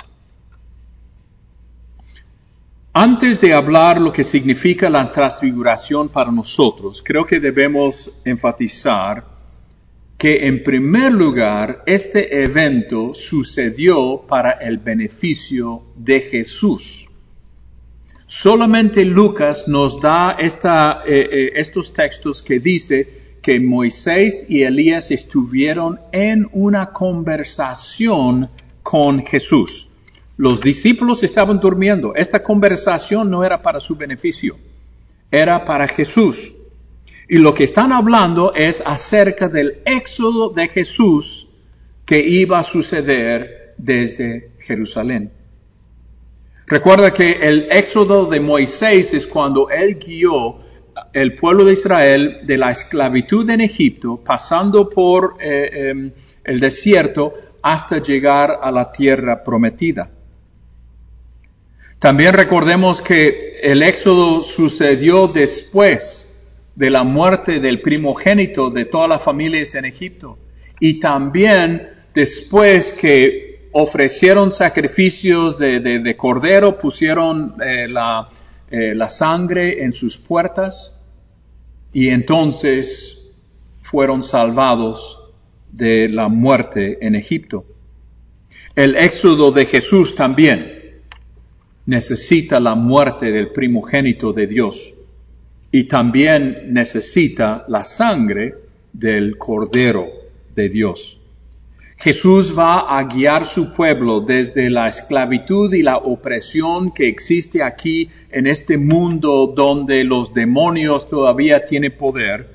Antes 2.94 3.40
de 3.40 3.54
hablar 3.54 4.00
lo 4.00 4.12
que 4.12 4.22
significa 4.22 4.90
la 4.90 5.10
transfiguración 5.10 6.10
para 6.10 6.30
nosotros, 6.30 7.02
creo 7.02 7.24
que 7.24 7.40
debemos 7.40 8.12
enfatizar 8.24 9.24
que 10.18 10.46
en 10.46 10.62
primer 10.62 11.12
lugar 11.12 11.82
este 11.86 12.44
evento 12.44 13.14
sucedió 13.14 14.24
para 14.28 14.52
el 14.52 14.78
beneficio 14.78 15.82
de 15.96 16.20
Jesús. 16.20 17.08
Solamente 18.26 19.04
Lucas 19.04 19.68
nos 19.68 20.00
da 20.00 20.36
eh, 20.38 20.48
eh, 21.06 21.52
estos 21.54 21.92
textos 21.92 22.42
que 22.42 22.60
dice 22.60 23.21
que 23.42 23.58
Moisés 23.58 24.46
y 24.48 24.62
Elías 24.62 25.10
estuvieron 25.10 26.00
en 26.12 26.48
una 26.52 26.92
conversación 26.92 28.48
con 28.84 29.26
Jesús. 29.26 29.88
Los 30.36 30.60
discípulos 30.60 31.24
estaban 31.24 31.58
durmiendo. 31.58 32.14
Esta 32.14 32.42
conversación 32.42 33.30
no 33.30 33.44
era 33.44 33.60
para 33.60 33.80
su 33.80 33.96
beneficio, 33.96 34.56
era 35.30 35.64
para 35.64 35.88
Jesús. 35.88 36.54
Y 37.28 37.38
lo 37.38 37.52
que 37.52 37.64
están 37.64 37.92
hablando 37.92 38.54
es 38.54 38.82
acerca 38.86 39.48
del 39.48 39.82
éxodo 39.84 40.50
de 40.50 40.68
Jesús 40.68 41.48
que 42.04 42.20
iba 42.20 42.60
a 42.60 42.64
suceder 42.64 43.74
desde 43.76 44.52
Jerusalén. 44.60 45.32
Recuerda 46.66 47.12
que 47.12 47.32
el 47.42 47.68
éxodo 47.70 48.26
de 48.26 48.40
Moisés 48.40 49.12
es 49.14 49.26
cuando 49.26 49.68
él 49.68 49.98
guió 49.98 50.58
el 51.12 51.34
pueblo 51.34 51.64
de 51.64 51.72
Israel 51.72 52.40
de 52.44 52.58
la 52.58 52.70
esclavitud 52.70 53.48
en 53.50 53.60
Egipto, 53.60 54.20
pasando 54.24 54.88
por 54.88 55.36
eh, 55.40 55.88
em, 55.90 56.12
el 56.44 56.60
desierto 56.60 57.34
hasta 57.62 58.02
llegar 58.02 58.58
a 58.62 58.70
la 58.70 58.90
tierra 58.90 59.42
prometida. 59.42 60.10
También 61.98 62.34
recordemos 62.34 63.00
que 63.00 63.60
el 63.62 63.82
éxodo 63.82 64.40
sucedió 64.40 65.28
después 65.28 66.30
de 66.74 66.90
la 66.90 67.04
muerte 67.04 67.60
del 67.60 67.80
primogénito 67.80 68.70
de 68.70 68.86
todas 68.86 69.08
las 69.08 69.22
familias 69.22 69.74
en 69.76 69.84
Egipto 69.84 70.38
y 70.80 70.98
también 70.98 71.88
después 72.12 72.92
que 72.92 73.68
ofrecieron 73.72 74.50
sacrificios 74.50 75.58
de, 75.58 76.14
cordero, 76.16 76.76
pusieron 76.76 77.54
eh, 77.64 77.86
la, 77.88 78.28
eh, 78.72 78.94
la 78.94 79.10
sangre 79.10 79.84
en 79.84 79.92
sus 79.92 80.16
puertas 80.16 80.94
y 81.92 82.08
entonces 82.08 83.34
fueron 83.82 84.22
salvados 84.22 85.20
de 85.70 86.08
la 86.08 86.28
muerte 86.28 86.98
en 87.06 87.14
Egipto. 87.14 87.66
El 88.74 88.96
éxodo 88.96 89.52
de 89.52 89.66
Jesús 89.66 90.14
también 90.14 91.02
necesita 91.84 92.60
la 92.60 92.74
muerte 92.74 93.30
del 93.30 93.52
primogénito 93.52 94.32
de 94.32 94.46
Dios 94.46 94.94
y 95.70 95.84
también 95.84 96.72
necesita 96.72 97.66
la 97.68 97.84
sangre 97.84 98.54
del 98.92 99.36
cordero 99.36 100.08
de 100.54 100.70
Dios. 100.70 101.18
Jesús 102.02 102.58
va 102.58 102.80
a 102.80 103.04
guiar 103.04 103.46
su 103.46 103.72
pueblo 103.72 104.20
desde 104.20 104.68
la 104.70 104.88
esclavitud 104.88 105.72
y 105.72 105.84
la 105.84 105.98
opresión 105.98 106.90
que 106.90 107.06
existe 107.06 107.62
aquí 107.62 108.08
en 108.32 108.48
este 108.48 108.76
mundo 108.76 109.52
donde 109.54 110.02
los 110.02 110.34
demonios 110.34 111.06
todavía 111.06 111.64
tienen 111.64 111.96
poder 111.96 112.48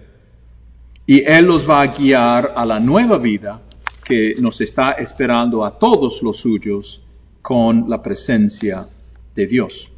y 1.06 1.24
Él 1.24 1.46
los 1.46 1.70
va 1.70 1.82
a 1.82 1.88
guiar 1.88 2.52
a 2.58 2.66
la 2.66 2.82
nueva 2.82 3.20
vida 3.20 3.62
que 4.04 4.36
nos 4.42 4.60
está 4.60 4.92
esperando 4.92 5.64
a 5.64 5.80
todos 5.80 6.22
los 6.22 6.36
suyos 6.36 7.02
con 7.42 7.90
la 7.90 8.02
presencia 8.02 8.86
de 9.34 9.48
Dios. 9.48 9.90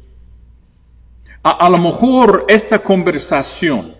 A, 1.42 1.68
lo 1.68 1.78
mejor 1.78 2.44
esta 2.46 2.78
conversación 2.78 3.96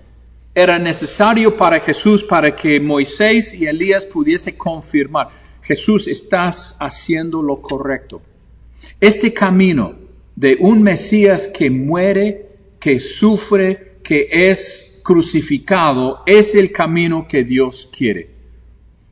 era 0.55 0.79
necesario 0.79 1.57
para 1.57 1.81
Jesús 1.81 2.25
para 2.25 2.57
que 2.57 2.81
Moisés 2.81 3.55
y 3.55 3.67
Elías 3.67 4.07
pudiesen 4.07 4.57
confirmar, 4.57 5.29
Jesús, 5.63 6.09
estás 6.09 6.77
haciendo 6.81 7.43
lo 7.43 7.63
correcto. 7.63 8.23
Este 9.01 9.33
camino 9.33 9.95
de 10.35 10.57
un 10.59 10.83
Mesías 10.83 11.47
que 11.47 11.71
muere, 11.71 12.47
que 12.81 12.99
sufre, 12.99 13.99
que 14.03 14.29
es 14.31 15.01
crucificado, 15.05 16.23
es 16.27 16.55
el 16.55 16.73
camino 16.73 17.29
que 17.29 17.45
Dios 17.45 17.89
quiere. 17.97 18.31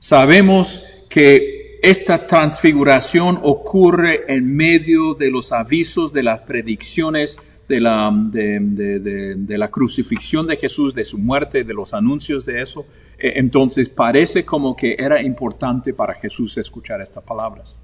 Sabemos 0.01 0.85
que 1.09 1.79
esta 1.83 2.27
transfiguración 2.27 3.39
ocurre 3.43 4.25
en 4.29 4.57
medio 4.57 5.15
de 5.15 5.31
los 5.31 5.53
avisos, 5.53 6.13
de 6.13 6.25
las 6.25 6.41
predicciones 6.43 7.39
de 7.69 7.81
la, 7.81 8.11
de, 8.13 9.59
la 9.59 9.71
crucifixión 9.71 10.47
de 10.47 10.57
Jesús, 10.57 10.95
de 10.95 11.05
su 11.05 11.19
muerte, 11.19 11.65
de 11.65 11.75
los 11.75 11.93
anuncios 11.93 12.47
de 12.47 12.63
eso. 12.63 12.87
E, 13.19 13.39
entonces 13.39 13.91
parece 13.91 14.45
como 14.45 14.75
que 14.75 14.97
era 14.99 15.23
importante 15.23 15.93
para 15.93 16.15
Jesús 16.15 16.57
escuchar 16.57 17.03
estas 17.03 17.23
palabras. 17.23 17.77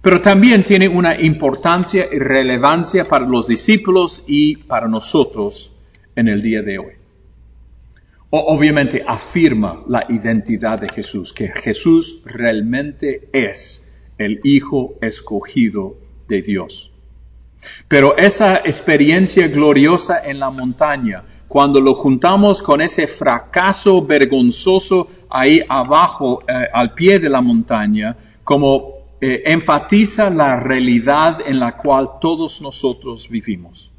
Pero 0.00 0.20
también 0.20 0.62
tiene 0.62 0.88
una 0.88 1.20
importancia 1.20 2.08
y 2.12 2.18
relevancia 2.18 3.08
para 3.08 3.26
los 3.26 3.48
discípulos 3.48 4.22
y 4.26 4.56
para 4.56 4.86
nosotros 4.86 5.74
en 6.14 6.28
el 6.28 6.40
día 6.40 6.62
de 6.62 6.78
hoy. 6.78 6.92
obviamente 8.32 9.02
afirma 9.04 9.82
la 9.88 10.06
identidad 10.08 10.78
de 10.78 10.88
Jesús, 10.88 11.32
que 11.32 11.48
Jesús 11.48 12.22
realmente 12.24 13.28
es 13.32 13.88
el 14.18 14.40
Hijo 14.44 14.94
escogido 15.00 15.96
de 16.28 16.42
Dios. 16.42 16.89
Pero 17.88 18.16
esa 18.16 18.56
experiencia 18.58 19.48
gloriosa 19.48 20.22
en 20.24 20.38
la 20.38 20.50
montaña, 20.50 21.24
cuando 21.48 21.80
lo 21.80 21.94
juntamos 21.94 22.62
con 22.62 22.80
ese 22.80 23.06
fracaso 23.06 24.04
vergonzoso 24.04 25.08
ahí 25.28 25.62
abajo, 25.68 26.42
eh, 26.46 26.52
al 26.72 26.94
pie 26.94 27.18
de 27.18 27.28
la 27.28 27.40
montaña, 27.40 28.16
como 28.44 29.00
eh, 29.20 29.42
enfatiza 29.46 30.30
la 30.30 30.60
realidad 30.60 31.40
en 31.46 31.58
la 31.58 31.76
cual 31.76 32.08
todos 32.20 32.62
nosotros 32.62 33.28
vivimos. 33.28 33.90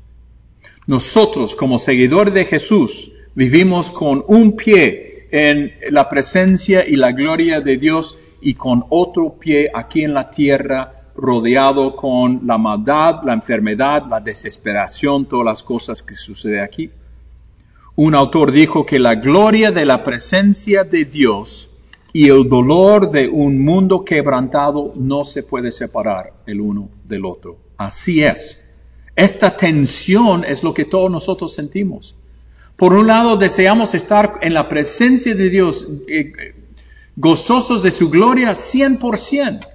Nosotros, 0.87 1.55
como 1.55 1.77
seguidores 1.77 2.33
de 2.33 2.45
Jesús, 2.45 3.11
vivimos 3.35 3.91
con 3.91 4.23
un 4.27 4.55
pie 4.55 5.27
en 5.31 5.73
la 5.89 6.09
presencia 6.09 6.87
y 6.87 6.95
la 6.95 7.11
gloria 7.11 7.61
de 7.61 7.77
Dios 7.77 8.17
y 8.41 8.55
con 8.55 8.85
otro 8.89 9.33
pie 9.39 9.69
aquí 9.73 10.03
en 10.03 10.13
la 10.13 10.29
tierra 10.29 11.00
rodeado 11.15 11.95
con 11.95 12.41
la 12.45 12.57
maldad, 12.57 13.21
la 13.23 13.33
enfermedad, 13.33 14.05
la 14.09 14.19
desesperación, 14.19 15.25
todas 15.25 15.45
las 15.45 15.63
cosas 15.63 16.01
que 16.03 16.15
suceden 16.15 16.61
aquí. 16.61 16.89
Un 17.95 18.15
autor 18.15 18.51
dijo 18.51 18.85
que 18.85 18.99
la 18.99 19.15
gloria 19.15 19.71
de 19.71 19.85
la 19.85 20.03
presencia 20.03 20.83
de 20.83 21.05
Dios 21.05 21.69
y 22.13 22.29
el 22.29 22.47
dolor 22.47 23.09
de 23.09 23.27
un 23.27 23.63
mundo 23.63 24.03
quebrantado 24.03 24.93
no 24.95 25.23
se 25.23 25.43
puede 25.43 25.71
separar 25.71 26.33
el 26.45 26.61
uno 26.61 26.89
del 27.05 27.25
otro. 27.25 27.57
Así 27.77 28.23
es. 28.23 28.63
Esta 29.15 29.55
tensión 29.55 30.43
es 30.45 30.63
lo 30.63 30.73
que 30.73 30.85
todos 30.85 31.11
nosotros 31.11 31.53
sentimos. 31.53 32.15
Por 32.75 32.93
un 32.93 33.07
lado, 33.07 33.37
deseamos 33.37 33.93
estar 33.93 34.39
en 34.41 34.53
la 34.53 34.67
presencia 34.69 35.35
de 35.35 35.49
Dios, 35.49 35.87
eh, 36.07 36.55
gozosos 37.15 37.83
de 37.83 37.91
su 37.91 38.09
gloria 38.09 38.51
100%. 38.51 39.67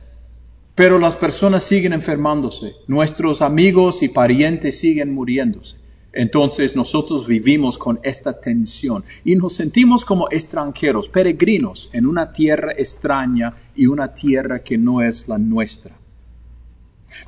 Pero 0.76 0.99
las 0.99 1.16
personas 1.16 1.62
siguen 1.64 1.95
enfermándose, 1.95 2.75
nuestros 2.87 3.40
amigos 3.40 4.02
y 4.02 4.09
parientes 4.09 4.78
siguen 4.78 5.12
muriéndose. 5.12 5.78
Entonces 6.12 6.76
nosotros 6.76 7.26
vivimos 7.26 7.78
con 7.78 7.99
esta 8.02 8.38
tensión 8.38 9.02
y 9.25 9.37
nos 9.37 9.54
sentimos 9.54 10.04
como 10.04 10.28
extranjeros, 10.30 11.09
peregrinos 11.09 11.88
en 11.95 12.06
una 12.06 12.30
tierra 12.30 12.73
extraña 12.73 13.54
y 13.75 13.87
una 13.87 14.12
tierra 14.12 14.62
que 14.62 14.76
no 14.76 15.00
es 15.00 15.28
la 15.28 15.38
nuestra. 15.38 15.97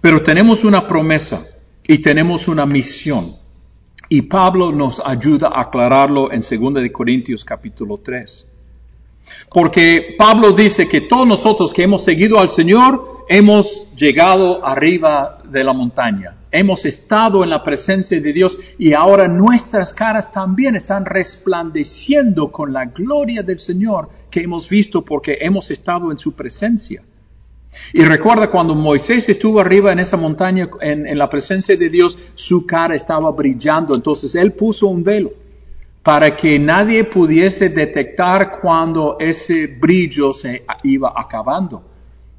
Pero 0.02 0.23
tenemos 0.23 0.62
una 0.62 0.87
promesa 0.87 1.47
y 1.87 1.99
tenemos 1.99 2.49
una 2.49 2.67
misión. 2.67 3.33
Y 4.11 4.23
Pablo 4.23 4.73
nos 4.73 5.00
ayuda 5.05 5.49
a 5.49 5.62
aclararlo 5.62 6.31
en 6.33 6.40
2 6.40 6.83
de 6.83 6.93
Corintios 6.93 7.47
capítulo 7.47 7.99
3. 7.99 8.47
Porque 9.50 10.14
Pablo 10.19 10.52
dice 10.52 10.87
que 10.87 11.02
todos 11.02 11.26
nosotros 11.26 11.73
que 11.73 11.83
hemos 11.83 12.05
seguido 12.05 12.38
al 12.38 12.50
Señor 12.50 13.18
hemos 13.29 13.95
llegado 13.95 14.65
arriba 14.65 15.43
de 15.45 15.63
la 15.63 15.73
montaña, 15.75 16.35
hemos 16.51 16.87
estado 16.87 17.45
en 17.45 17.51
la 17.51 17.63
presencia 17.63 18.21
de 18.21 18.33
Dios 18.33 18.75
y 18.79 18.95
ahora 18.95 19.29
nuestras 19.29 19.93
caras 19.93 20.33
también 20.33 20.75
están 20.75 21.05
resplandeciendo 21.05 22.51
con 22.51 22.73
la 22.73 22.87
gloria 22.87 23.43
del 23.43 23.59
Señor 23.59 24.09
que 24.31 24.41
hemos 24.41 24.69
visto 24.69 25.05
porque 25.05 25.39
hemos 25.43 25.71
estado 25.71 26.11
en 26.11 26.19
su 26.19 26.33
presencia. 26.33 27.03
Y 27.93 28.03
recuerda 28.03 28.49
cuando 28.49 28.75
Moisés 28.75 29.29
estuvo 29.29 29.61
arriba 29.61 29.93
en 29.93 29.99
esa 29.99 30.17
montaña 30.17 30.69
en, 30.81 31.17
la 31.17 31.29
presencia 31.29 31.77
de 31.77 31.91
Dios, 31.91 32.33
su 32.35 32.67
cara 32.67 32.95
estaba 32.95 33.31
brillando, 33.31 33.95
entonces 33.95 34.35
él 34.35 34.53
puso 34.53 34.89
un 34.89 35.05
velo 35.05 35.33
para 36.03 36.35
que 36.35 36.59
nadie 36.59 37.05
pudiese 37.05 37.69
detectar 37.69 38.61
cuando 38.61 39.19
ese 39.21 39.67
brillo 39.67 40.33
se 40.33 40.65
iba 40.83 41.13
acabando 41.15 41.85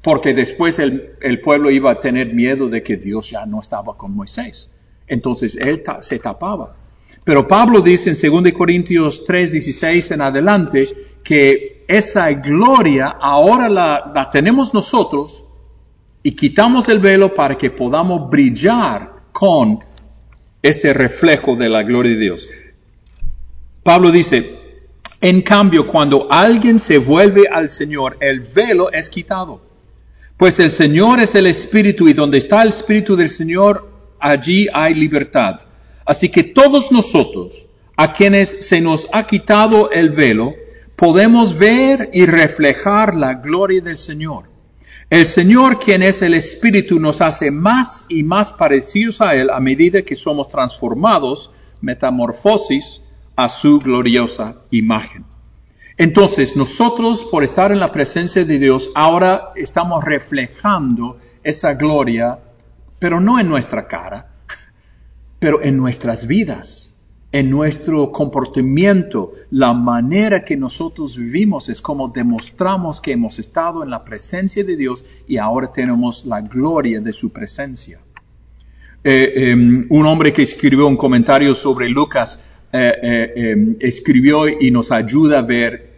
porque 0.02 0.32
después 0.32 0.78
el, 0.78 1.40
pueblo 1.42 1.70
iba 1.70 1.90
a 1.90 2.00
tener 2.00 2.32
miedo 2.32 2.68
de 2.68 2.82
que 2.82 2.96
Dios 2.96 3.30
ya 3.30 3.44
no 3.44 3.60
estaba 3.60 3.96
con 3.96 4.14
Moisés. 4.14 4.70
Entonces 5.06 5.56
él 5.56 5.82
se 6.00 6.18
tapaba. 6.18 6.76
Pero 7.24 7.46
Pablo 7.46 7.80
dice 7.80 8.10
en 8.10 8.42
2 8.42 8.52
Corintios 8.52 9.24
3, 9.26 9.52
16 9.52 10.10
en 10.12 10.22
adelante 10.22 10.88
que 11.22 11.84
esa 11.86 12.32
gloria 12.32 13.08
ahora 13.20 13.68
la, 13.68 14.12
la 14.14 14.30
tenemos 14.30 14.72
nosotros 14.72 15.44
y 16.22 16.32
quitamos 16.32 16.88
el 16.88 17.00
velo 17.00 17.34
para 17.34 17.58
que 17.58 17.70
podamos 17.70 18.30
brillar 18.30 19.12
con 19.32 19.80
ese 20.62 20.94
reflejo 20.94 21.56
de 21.56 21.68
la 21.68 21.82
gloria 21.82 22.12
de 22.12 22.18
Dios. 22.18 22.48
Pablo 23.82 24.10
dice, 24.10 24.56
en 25.20 25.42
cambio, 25.42 25.86
cuando 25.86 26.28
alguien 26.30 26.78
se 26.78 26.98
vuelve 26.98 27.48
al 27.50 27.68
Señor, 27.68 28.16
el 28.20 28.40
velo 28.40 28.90
es 28.92 29.08
quitado. 29.08 29.69
Pues 30.40 30.58
el 30.58 30.70
Señor 30.70 31.20
es 31.20 31.34
el 31.34 31.46
Espíritu 31.46 32.08
y 32.08 32.14
donde 32.14 32.38
está 32.38 32.62
el 32.62 32.70
Espíritu 32.70 33.14
del 33.14 33.28
Señor, 33.28 33.92
allí 34.18 34.68
hay 34.72 34.94
libertad. 34.94 35.60
Así 36.06 36.30
que 36.30 36.44
todos 36.44 36.90
nosotros, 36.90 37.68
a 37.94 38.14
quienes 38.14 38.66
se 38.66 38.80
nos 38.80 39.06
ha 39.12 39.26
quitado 39.26 39.90
el 39.90 40.08
velo, 40.08 40.54
podemos 40.96 41.58
ver 41.58 42.08
y 42.14 42.24
reflejar 42.24 43.16
la 43.16 43.34
gloria 43.34 43.82
del 43.82 43.98
Señor. 43.98 44.44
El 45.10 45.26
Señor, 45.26 45.78
quien 45.78 46.02
es 46.02 46.22
el 46.22 46.32
Espíritu, 46.32 46.98
nos 46.98 47.20
hace 47.20 47.50
más 47.50 48.06
y 48.08 48.22
más 48.22 48.50
parecidos 48.50 49.20
a 49.20 49.34
Él 49.34 49.50
a 49.50 49.60
medida 49.60 50.00
que 50.00 50.16
somos 50.16 50.48
transformados, 50.48 51.50
metamorfosis, 51.82 53.02
a 53.36 53.50
su 53.50 53.78
gloriosa 53.78 54.54
imagen. 54.70 55.29
Entonces, 56.00 56.56
nosotros, 56.56 57.24
por 57.24 57.44
estar 57.44 57.72
en 57.72 57.78
la 57.78 57.92
presencia 57.92 58.42
de 58.46 58.58
Dios, 58.58 58.90
ahora 58.94 59.52
estamos 59.54 60.02
reflejando 60.02 61.18
esa 61.42 61.74
gloria, 61.74 62.38
pero 62.98 63.20
no 63.20 63.38
en 63.38 63.50
nuestra 63.50 63.86
cara, 63.86 64.30
pero 65.38 65.62
en 65.62 65.76
nuestras 65.76 66.26
vidas, 66.26 66.96
en 67.32 67.50
nuestro 67.50 68.12
comportamiento, 68.12 69.34
la 69.50 69.74
manera 69.74 70.42
que 70.42 70.56
nosotros 70.56 71.18
vivimos 71.18 71.68
es 71.68 71.82
como 71.82 72.08
demostramos 72.08 73.02
que 73.02 73.12
hemos 73.12 73.38
estado 73.38 73.82
en 73.82 73.90
la 73.90 74.02
presencia 74.02 74.64
de 74.64 74.78
Dios 74.78 75.04
y 75.28 75.36
ahora 75.36 75.70
tenemos 75.70 76.24
la 76.24 76.40
gloria 76.40 77.02
de 77.02 77.12
su 77.12 77.28
presencia. 77.28 78.00
Eh, 79.04 79.50
em, 79.50 79.86
un 79.90 80.06
hombre 80.06 80.32
que 80.32 80.40
escribió 80.40 80.86
un 80.86 80.96
comentario 80.96 81.54
sobre 81.54 81.90
Lucas 81.90 82.58
eh, 82.72 82.94
eh, 83.02 83.32
em, 83.34 83.76
escribió 83.80 84.48
y 84.48 84.70
nos 84.70 84.92
ayuda 84.92 85.40
a 85.40 85.42
ver 85.42 85.89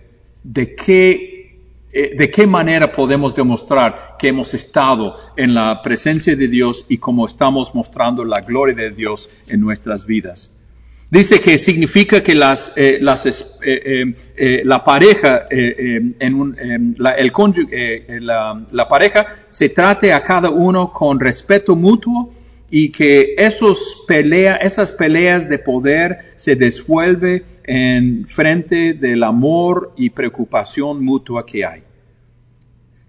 de 0.43 0.75
qué, 0.75 1.59
eh, 1.93 2.15
de 2.17 2.31
qué 2.31 2.47
manera 2.47 2.91
podemos 2.91 3.35
demostrar 3.35 4.17
que 4.19 4.29
hemos 4.29 4.55
estado 4.55 5.17
en 5.37 5.55
la 5.55 5.81
presencia 5.83 6.37
de 6.37 6.49
Dios 6.49 6.85
y 6.89 6.99
cómo 6.99 7.27
estamos 7.27 7.75
mostrando 7.75 8.25
la 8.25 8.41
gloria 8.41 8.75
de 8.75 8.91
Dios 8.91 9.29
en 9.49 9.61
nuestras 9.61 10.07
vidas. 10.07 10.51
Dice 11.11 11.41
que 11.41 11.59
significa 11.59 12.23
que 12.23 12.35
las, 12.35 12.73
eh, 12.75 12.99
las, 13.01 13.59
eh, 13.63 14.63
la 14.65 14.83
pareja, 14.83 15.47
en 15.51 16.35
un, 16.35 16.95
la, 16.97 17.11
el 17.13 17.31
la, 18.21 18.67
la 18.71 18.89
pareja 18.89 19.27
se 19.51 19.69
trate 19.69 20.11
a 20.13 20.23
cada 20.23 20.49
uno 20.49 20.91
con 20.91 21.21
respeto 21.21 21.77
mutuo 21.77 22.33
y 22.75 22.89
que 22.89 23.35
esos 23.37 24.03
pelea, 24.09 24.57
esas 24.57 24.93
peleas 24.93 25.47
de 25.47 25.59
poder 25.59 26.33
se 26.37 26.57
desvuelve 26.57 27.45
en 27.65 28.27
frente 28.27 28.95
del 28.95 29.25
amor 29.25 29.93
y 29.95 30.09
preocupación 30.09 31.05
mutua 31.05 31.45
que 31.45 31.67
hay. 31.67 31.83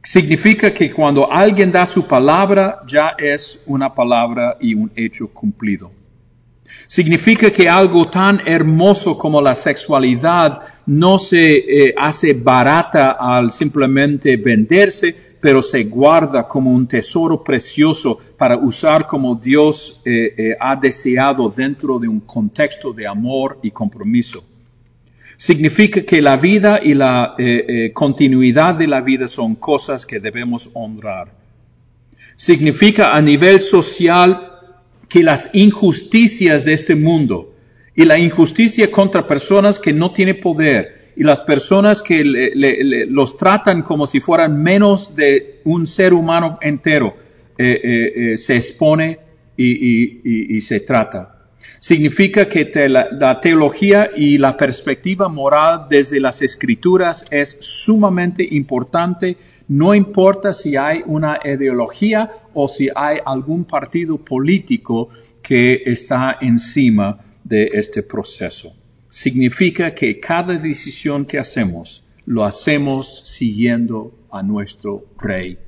Significa 0.04 0.74
que 0.74 0.92
cuando 0.92 1.32
alguien 1.32 1.72
da 1.72 1.86
su 1.86 2.06
palabra, 2.06 2.82
ya 2.86 3.16
es 3.18 3.64
una 3.66 3.94
palabra 3.94 4.58
y 4.60 4.74
un 4.74 4.92
hecho 4.98 5.30
cumplido. 5.30 5.94
Significa 6.86 7.50
que 7.50 7.70
algo 7.70 8.10
tan 8.10 8.42
hermoso 8.46 9.18
como 9.18 9.42
la 9.42 9.56
sexualidad 9.56 10.62
no 10.88 11.18
se 11.18 11.56
eh, 11.56 11.96
hace 11.98 12.34
barata 12.34 13.12
al 13.12 13.50
simplemente 13.50 14.36
venderse, 14.36 15.33
pero 15.44 15.62
se 15.62 15.84
guarda 15.84 16.48
como 16.48 16.72
un 16.72 16.88
tesoro 16.88 17.44
precioso 17.44 18.18
para 18.38 18.56
usar 18.56 19.08
como 19.08 19.36
Dios 19.36 20.00
eh, 20.06 20.34
eh, 20.38 20.56
ha 20.58 20.78
deseado 20.78 21.50
dentro 21.50 22.00
de 22.00 22.08
un 22.08 22.22
contexto 22.22 22.94
de 22.94 23.06
amor 23.06 23.60
y 23.62 23.72
compromiso. 23.72 24.42
Significa 25.36 26.04
que 26.04 26.22
la 26.22 26.38
vida 26.38 26.80
y 26.82 26.94
la 26.94 27.36
eh, 27.38 27.92
continuidad 27.94 28.76
de 28.76 28.88
la 28.88 29.02
vida 29.02 29.28
son 29.28 29.56
cosas 29.56 30.06
que 30.06 30.22
debemos 30.22 30.70
honrar. 30.76 31.34
Significa 32.38 33.14
a 33.14 33.22
nivel 33.22 33.60
social 33.60 34.50
que 35.10 35.24
las 35.24 35.50
injusticias 35.52 36.64
de 36.64 36.72
este 36.72 36.96
mundo 36.96 37.54
y 37.94 38.06
la 38.06 38.18
injusticia 38.18 38.90
contra 38.90 39.28
personas 39.28 39.78
que 39.78 39.92
no 39.92 40.14
tienen 40.14 40.40
poder 40.40 41.03
y 41.16 41.24
las 41.24 41.42
personas 41.42 42.02
que 42.02 42.24
los 43.08 43.38
tratan 43.38 43.82
como 43.82 44.08
si 44.08 44.20
fueran 44.20 44.62
menos 44.62 45.16
de 45.16 45.62
un 45.66 45.88
ser 45.88 46.14
humano 46.14 46.58
entero 46.62 47.16
eh, 47.58 47.82
eh, 47.84 48.14
eh, 48.34 48.38
se 48.38 48.56
expone 48.56 49.20
y, 49.56 50.62
se 50.62 50.80
trata. 50.80 51.30
Significa 51.80 52.48
que 52.48 52.72
la, 52.90 53.40
teología 53.42 54.10
y 54.16 54.38
la 54.38 54.58
perspectiva 54.58 55.30
moral 55.30 55.86
desde 55.90 56.20
las 56.20 56.42
escrituras 56.42 57.26
es 57.30 57.58
sumamente 57.60 58.48
importante, 58.50 59.38
no 59.68 59.94
importa 59.94 60.54
si 60.54 60.76
hay 60.76 61.04
una 61.06 61.40
ideología 61.44 62.32
o 62.54 62.68
si 62.68 62.90
hay 62.96 63.20
algún 63.24 63.66
partido 63.66 64.18
político 64.18 65.10
que 65.42 65.84
está 65.86 66.38
encima 66.42 67.20
de 67.44 67.70
este 67.74 68.02
proceso 68.02 68.74
significa 69.14 69.94
que 69.94 70.20
cada 70.20 70.56
decisión 70.56 71.26
que 71.26 71.38
hacemos 71.38 72.04
lo 72.26 72.44
hacemos 72.44 73.22
siguiendo 73.24 74.12
a 74.32 74.42
nuestro 74.42 75.06
Rey 75.20 75.60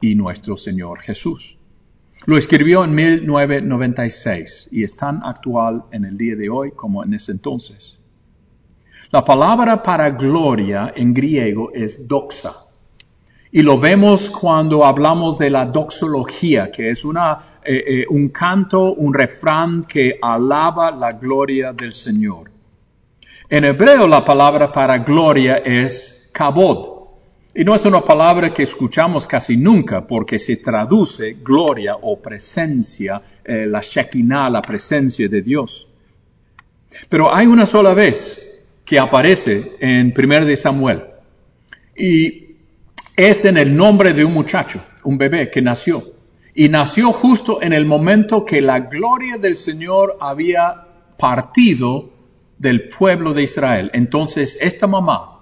y 0.00 0.14
nuestro 0.14 0.56
Señor 0.56 1.00
Jesús. 1.00 1.58
Lo 2.26 2.38
escribió 2.38 2.84
en 2.84 2.94
1996 2.94 4.68
y 4.70 4.84
es 4.84 4.94
tan 4.94 5.20
actual 5.24 5.82
en 5.90 6.04
el 6.04 6.16
día 6.16 6.36
de 6.36 6.48
hoy 6.48 6.70
como 6.70 7.02
en 7.02 7.12
ese 7.14 7.32
entonces. 7.32 7.98
La 9.10 9.24
palabra 9.24 9.82
para 9.82 10.10
gloria 10.10 10.92
en 10.94 11.12
griego 11.12 11.72
es 11.74 12.06
doxa. 12.06 12.54
Y 13.50 13.62
lo 13.62 13.80
vemos 13.80 14.30
cuando 14.30 14.84
hablamos 14.84 15.38
de 15.38 15.50
la 15.50 15.66
doxología, 15.66 16.70
que 16.70 16.90
es 16.90 17.04
una, 17.04 17.36
eh, 17.64 17.82
eh, 17.84 18.06
un 18.08 18.28
canto, 18.28 18.92
un 18.92 19.12
refrán 19.12 19.82
que 19.82 20.20
alaba 20.22 20.92
la 20.92 21.14
gloria 21.14 21.72
del 21.72 21.90
Señor. 21.90 22.59
En 23.52 23.64
hebreo 23.64 24.06
la 24.06 24.24
palabra 24.24 24.70
para 24.70 24.98
gloria 24.98 25.56
es 25.56 26.30
kabod. 26.32 27.00
Y 27.52 27.64
no 27.64 27.74
es 27.74 27.84
una 27.84 28.00
palabra 28.00 28.52
que 28.52 28.62
escuchamos 28.62 29.26
casi 29.26 29.56
nunca 29.56 30.06
porque 30.06 30.38
se 30.38 30.58
traduce 30.58 31.32
gloria 31.32 31.96
o 32.00 32.20
presencia, 32.22 33.20
eh, 33.44 33.66
la 33.66 33.80
Shekinah, 33.80 34.50
la 34.50 34.62
presencia 34.62 35.28
de 35.28 35.42
Dios. 35.42 35.88
Pero 37.08 37.34
hay 37.34 37.48
una 37.48 37.66
sola 37.66 37.92
vez 37.92 38.60
que 38.84 39.00
aparece 39.00 39.72
en 39.80 40.14
1 40.16 40.44
de 40.44 40.56
Samuel. 40.56 41.02
Y 41.96 42.54
es 43.16 43.44
en 43.44 43.56
el 43.56 43.76
nombre 43.76 44.12
de 44.12 44.24
un 44.24 44.32
muchacho, 44.32 44.80
un 45.02 45.18
bebé 45.18 45.50
que 45.50 45.60
nació. 45.60 46.04
Y 46.54 46.68
nació 46.68 47.10
justo 47.10 47.60
en 47.60 47.72
el 47.72 47.84
momento 47.84 48.44
que 48.44 48.60
la 48.60 48.78
gloria 48.78 49.38
del 49.38 49.56
Señor 49.56 50.18
había 50.20 50.86
partido 51.18 52.19
del 52.60 52.88
pueblo 52.88 53.32
de 53.32 53.42
Israel. 53.42 53.90
Entonces 53.94 54.58
esta 54.60 54.86
mamá, 54.86 55.40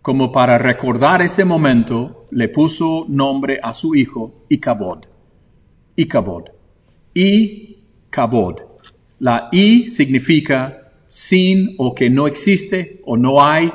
como 0.00 0.32
para 0.32 0.56
recordar 0.56 1.20
ese 1.20 1.44
momento, 1.44 2.26
le 2.30 2.48
puso 2.48 3.04
nombre 3.06 3.60
a 3.62 3.74
su 3.74 3.94
hijo 3.94 4.46
Icabod. 4.48 5.04
Icabod. 5.94 6.44
Icabod. 7.12 8.62
La 9.18 9.48
I 9.52 9.88
significa 9.88 10.90
sin 11.08 11.74
o 11.76 11.94
que 11.94 12.08
no 12.08 12.26
existe 12.26 13.02
o 13.04 13.18
no 13.18 13.42
hay. 13.42 13.70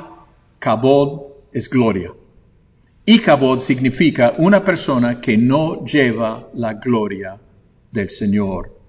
Cabod 0.58 1.22
es 1.52 1.70
gloria. 1.70 2.12
Icabod 3.06 3.60
significa 3.60 4.34
una 4.38 4.64
persona 4.64 5.20
que 5.20 5.36
no 5.36 5.84
lleva 5.84 6.48
la 6.54 6.74
gloria 6.74 7.38
del 7.92 8.10
Señor 8.10 8.81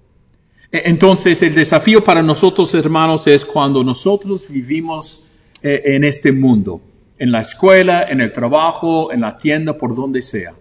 entonces, 0.74 1.44
el 1.44 1.54
desafío 1.54 2.04
para 2.04 2.24
nosotros, 2.24 2.74
hermanos, 2.74 3.28
es 3.28 3.46
cuando 3.46 3.84
nosotros 3.84 4.50
vivimos 4.50 5.22
eh, 5.62 5.82
en 5.86 6.04
este 6.04 6.32
mundo, 6.32 6.82
en 7.20 7.32
la 7.32 7.42
escuela, 7.42 8.04
en 8.10 8.22
el 8.22 8.32
trabajo, 8.32 9.12
en 9.12 9.22
la 9.22 9.38
tienda, 9.38 9.78
por 9.78 9.94
donde 9.94 10.24
sea, 10.24 10.56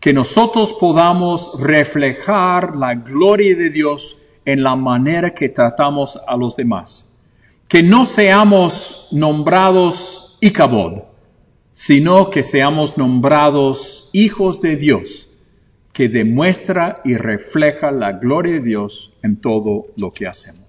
que 0.00 0.14
nosotros 0.14 0.72
podamos 0.72 1.52
reflejar 1.60 2.76
la 2.76 2.94
gloria 2.94 3.54
de 3.54 3.68
Dios 3.68 4.16
en 4.46 4.62
la 4.62 4.74
manera 4.74 5.34
que 5.34 5.50
tratamos 5.50 6.18
a 6.26 6.34
los 6.38 6.56
demás. 6.56 7.04
Que 7.68 7.82
no 7.82 8.06
seamos 8.06 9.08
nombrados 9.10 10.38
Icabod, 10.40 11.02
sino 11.74 12.30
que 12.30 12.42
seamos 12.42 12.96
nombrados 12.96 14.08
hijos 14.14 14.62
de 14.62 14.76
Dios 14.76 15.28
que 15.92 16.08
demuestra 16.08 17.00
y 17.04 17.16
refleja 17.16 17.90
la 17.90 18.12
gloria 18.12 18.54
de 18.54 18.60
Dios 18.60 19.12
en 19.22 19.36
todo 19.36 19.86
lo 19.96 20.12
que 20.12 20.26
hacemos. 20.26 20.61